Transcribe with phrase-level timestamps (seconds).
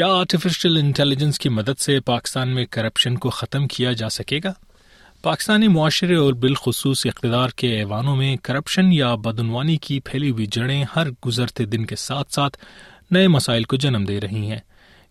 [0.00, 4.52] کیا artificial intelligence کی مدد سے پاکستان میں کرپشن کو ختم کیا جا سکے گا؟
[5.22, 10.84] پاکستانی معاشرے اور بالخصوص اقتدار کے ایوانوں میں کرپشن یا بدعنوانی کی پھیلی ہوئی جڑیں
[10.96, 12.58] ہر گزرتے دن کے ساتھ ساتھ
[13.10, 14.58] نئے مسائل کو جنم دے رہی ہیں۔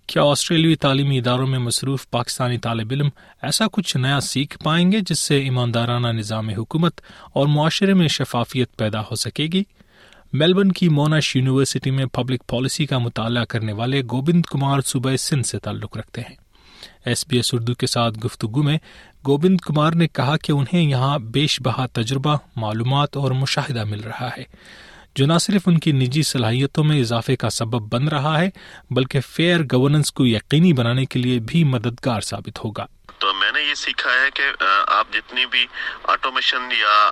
[0.08, 3.10] کیا آسٹریلوی تعلیمی اداروں میں مصروف پاکستانی طالب علم
[3.42, 7.02] ایسا کچھ نیا سیکھ پائیں گے جس سے ایماندارانہ نظام حکومت
[7.34, 9.64] اور معاشرے میں شفافیت پیدا ہو سکے گی؟
[10.34, 15.48] میلبرن کی مونش یونیورسٹی میں پبلک پالیسی کا مطالعہ کرنے والے گوبند کمار صوبہ سندھ
[15.48, 16.36] سے تعلق رکھتے ہیں۔
[17.06, 18.78] ایس بی ایس اردو کے ساتھ گفتگو میں
[19.28, 24.30] گوبند کمار نے کہا کہ انہیں یہاں بیش بہا تجربہ، معلومات اور مشاہدہ مل رہا
[24.38, 24.44] ہے۔
[25.16, 28.50] جو نہ صرف ان کی نجی صلاحیتوں میں اضافے کا سبب بن رہا ہے،
[28.90, 32.86] بلکہ فیئر گورننس کو یقینی بنانے کے لیے بھی مددگار ثابت ہوگا۔
[33.18, 34.44] تو میں نے یہ سیکھا ہے کہ
[34.88, 35.66] آپ جتنی بھی
[36.04, 37.10] آٹومیشن یا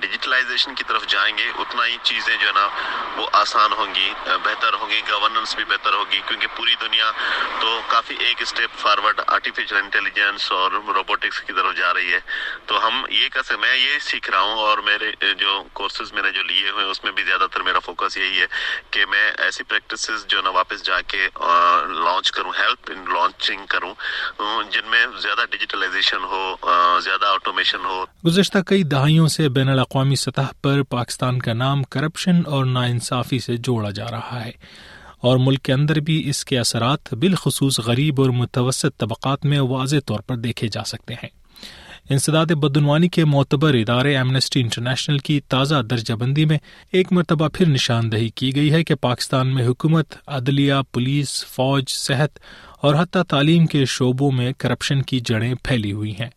[0.00, 2.66] ڈیجیٹلائزیشن کی طرف جائیں گے، اتنا ہی چیزیں جو ہے نا،
[3.16, 7.10] وہ آسان ہوں گی بہتر ہوں گی گورننس بھی بہتر ہوگی، کیونکہ پوری دنیا
[7.60, 12.20] تو کافی ایک اسٹیپ فارورڈ آرٹیفیشل انٹیلیجنس اور روبوٹکس کی طرف جا رہی ہے۔
[12.66, 16.30] تو ہم یہ کیسے میں یہ سیکھ رہا ہوں اور میرے جو کورسز میں نے
[16.30, 18.46] جو لیے ہوئے اس میں بھی زیادہ تر میرا فوکس یہی ہے
[18.90, 21.28] کہ میں ایسی پریکٹسز جو نا واپس جا کے
[22.04, 23.94] لانچ کروں ہیلپ ان لانچنگ کروں
[24.70, 26.54] جن میں زیادہ ڈیجیٹلائزیشن ہو
[27.00, 32.36] زیادہ آٹومیشن ہو۔ گزشتہ کئی دہائیوں سے بین الاقوامی سطح پر پاکستان کا نام کرپشن
[32.46, 34.50] اور ناانصافی سے جوڑا جا رہا ہے۔
[35.20, 39.96] اور ملک کے اندر بھی اس کے اثرات بالخصوص غریب اور متوسط طبقات میں واضح
[40.06, 41.28] طور پر دیکھے جا سکتے ہیں۔
[42.10, 46.58] انسداد بدعنوانی کے معتبر ادارے ایمنسٹی انٹرنیشنل کی تازہ درجہ بندی میں
[46.92, 52.38] ایک مرتبہ پھر نشاندہی کی گئی ہے کہ پاکستان میں حکومت، عدلیہ، پولیس، فوج، صحت
[52.80, 56.28] اور حتیٰ تعلیم کے شعبوں میں کرپشن کی جڑیں پھیلی ہوئی ہیں۔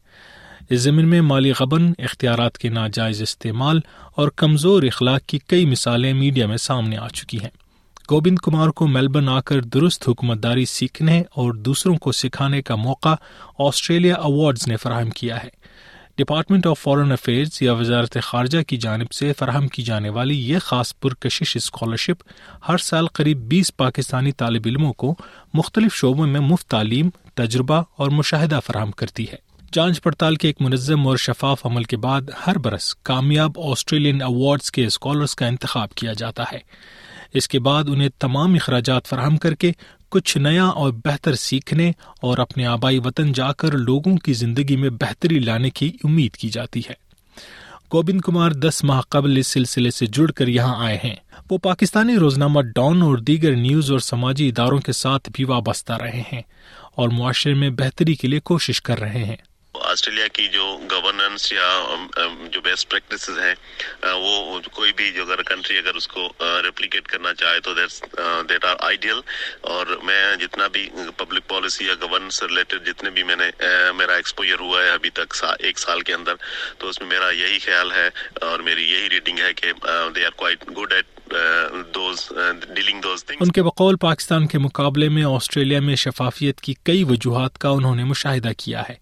[0.70, 3.80] اس زمین میں مالی غبن، اختیارات کے ناجائز استعمال
[4.16, 7.58] اور کمزور اخلاق کی کئی مثالیں میڈیا میں سامنے آ چکی ہیں۔
[8.11, 12.75] گوبند کمار کو میلبرن آ کر درست حکومت داری سیکھنے اور دوسروں کو سکھانے کا
[12.75, 13.16] موقع
[13.59, 15.50] آسٹریلیا ایوارڈز نے فراہم کیا ہے۔
[16.17, 20.57] ڈپارٹمنٹ آف فارن افیئرز یا وزارت خارجہ کی جانب سے فراہم کی جانے والی یہ
[20.59, 22.23] خاص پرکشش اسکالرشپ
[22.69, 25.16] ہر سال قریب بیس پاکستانی طالب علموں کو
[25.53, 29.38] مختلف شعبوں میں مفت تعلیم، تجربہ اور مشاہدہ فراہم کرتی ہے۔
[29.72, 34.72] جانچ پڑتال کے ایک منظم اور شفاف عمل کے بعد ہر برس کامیاب آسٹریلین ایوارڈز
[34.72, 36.59] کے اسکالرس کا انتخاب کیا جاتا ہے۔
[37.34, 39.72] اس کے بعد انہیں تمام اخراجات فراہم کر کے
[40.09, 41.91] کچھ نیا اور بہتر سیکھنے
[42.22, 46.50] اور اپنے آبائی وطن جا کر لوگوں کی زندگی میں بہتری لانے کی امید کی
[46.50, 47.09] جاتی ہے۔
[47.94, 51.16] گوبند کمار دس ماہ قبل اس سلسلے سے جڑ کر یہاں آئے ہیں۔
[51.51, 56.23] وہ پاکستانی روزنامہ ڈان اور دیگر نیوز اور سماجی اداروں کے ساتھ بھی وابستہ رہے
[56.34, 56.41] ہیں
[56.96, 59.35] اور معاشرے میں بہتری کے لیے کوشش کر رہے ہیں۔
[59.89, 61.69] آسٹریلیا کی جو گورننس یا
[62.51, 63.53] جو بیسٹ پریکٹسز ہیں
[64.16, 66.27] وہ کوئی بھی جو اگر کنٹری اگر اس کو
[66.63, 67.73] ریپلیکیٹ کرنا چاہے تو
[68.49, 69.22] دیٹ آر آئیڈیل
[69.69, 73.49] اور میں جتنا بھی پبلک پالیسی یا گورننس ریلیٹڈ جتنے بھی میں نے
[73.95, 76.35] میرا ایکسپوجر ہوا ہے ابھی تک ایک سال کے اندر،
[76.78, 78.09] تو اس میں میرا یہی خیال ہے
[78.41, 79.72] اور میری یہی ریٹنگ ہے کہ
[80.16, 81.19] they are quite good at
[83.40, 87.95] ان کے بقول پاکستان کے مقابلے میں آسٹریلیا میں شفافیت کی کئی وجوہات کا انہوں
[87.95, 88.95] نے مشاہدہ کیا ہے،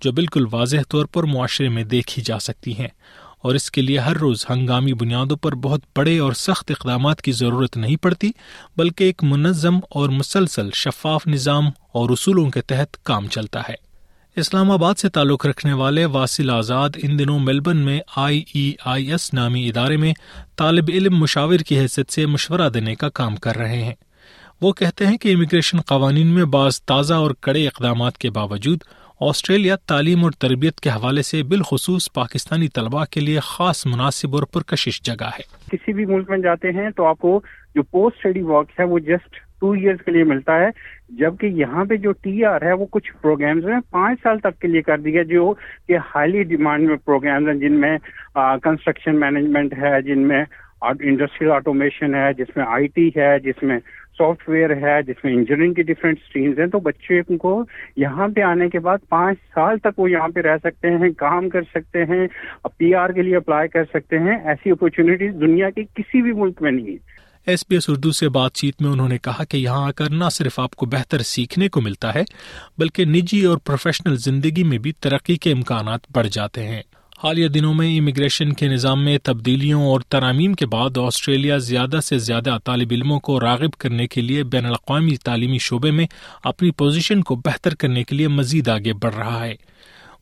[0.00, 2.88] جو بالکل واضح طور پر معاشرے میں دیکھی جا سکتی ہیں۔
[3.42, 7.32] اور اس کے لیے ہر روز ہنگامی بنیادوں پر بہت بڑے اور سخت اقدامات کی
[7.32, 8.30] ضرورت نہیں پڑتی،
[8.76, 13.93] بلکہ ایک منظم اور مسلسل شفاف نظام اور اصولوں کے تحت کام چلتا ہے۔
[14.36, 19.10] اسلام آباد سے تعلق رکھنے والے واصل آزاد ان دنوں میلبرن میں آئی ای آئی
[19.10, 20.12] ایس نامی ادارے میں
[20.56, 23.94] طالب علم مشاور کی حیثیت سے مشورہ دینے کا کام کر رہے ہیں۔
[24.60, 28.78] وہ کہتے ہیں کہ امیگریشن قوانین میں بعض تازہ اور کڑے اقدامات کے باوجود
[29.20, 34.42] آسٹریلیا تعلیم اور تربیت کے حوالے سے بالخصوص پاکستانی طلباء کے لیے خاص مناسب اور
[34.42, 37.40] پرکشش جگہ ہے۔ کسی بھی ملک میں جاتے ہیں تو آپ کو
[37.74, 40.68] جو پوسٹ اسٹڈی ورک ہے وہ جسٹ ٹو ایئرس کے لیے ملتا ہے،
[41.18, 44.68] جبکہ یہاں پہ جو ٹی آر ہے، وہ کچھ پروگرامز ہیں، پانچ سال تک کے
[44.68, 45.52] لیے کر دیا جو
[45.88, 47.96] کہ ہائیلی ڈیمانڈ میں پروگرامز ہیں، جن میں
[48.62, 50.44] کنسٹرکشن مینجمنٹ ہے، جن میں
[50.82, 53.78] انڈسٹریل آٹومیشن ہے، جس میں آئی ٹی ہے، جس میں
[54.18, 57.62] سافٹ ویئر ہے، جس میں انجینئرنگ کی ڈفرینٹ اسٹریمز ہیں۔ تو بچے کو
[57.96, 61.48] یہاں پہ آنے کے بعد پانچ سال تک وہ یہاں پہ رہ سکتے ہیں، کام
[61.48, 62.26] کر سکتے ہیں
[62.78, 66.62] پی آر کے لیے اپلائی کر سکتے ہیں۔ ایسی اپرچونیٹیز دنیا کے کسی بھی ملک
[66.62, 69.56] میں نہیں ہے ایس پی ایس اردو سے بات چیت میں انہوں نے کہا کہ
[69.56, 72.22] یہاں آ کر نہ صرف آپ کو بہتر سیکھنے کو ملتا ہے،
[72.78, 76.82] بلکہ نجی اور پروفیشنل زندگی میں بھی ترقی کے امکانات بڑھ جاتے ہیں۔
[77.22, 82.18] حالیہ دنوں میں امیگریشن کے نظام میں تبدیلیوں اور ترامیم کے بعد آسٹریلیا زیادہ سے
[82.18, 86.06] زیادہ طالب علموں کو راغب کرنے کے لیے بین الاقوامی تعلیمی شعبے میں
[86.44, 89.54] اپنی پوزیشن کو بہتر کرنے کے لیے مزید آگے بڑھ رہا ہے۔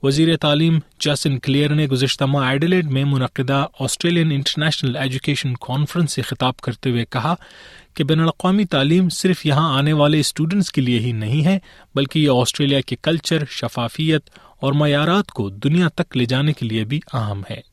[0.02, 6.22] وزیر تعلیم جسن کلیئر نے گزشتہ ماہ ایڈیلیڈ میں منعقدہ آسٹریلین انٹرنیشنل ایجوکیشن کانفرنس سے
[6.22, 7.34] خطاب کرتے ہوئے کہا
[7.94, 11.58] کہ بین الاقوامی تعلیم صرف یہاں آنے والے اسٹوڈنٹس کے لیے ہی نہیں ہے،
[11.94, 16.84] بلکہ یہ آسٹریلیا کے کلچر، شفافیت اور معیارات کو دنیا تک لے جانے کے لیے
[16.84, 17.72] بھی اہم ہے۔